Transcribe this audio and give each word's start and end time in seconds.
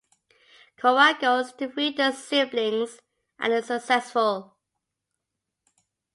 Korah 0.77 1.13
goes 1.21 1.53
to 1.53 1.69
free 1.69 1.91
the 1.91 2.11
siblings, 2.11 3.01
and 3.37 3.53
is 3.53 3.67
successful. 3.67 4.57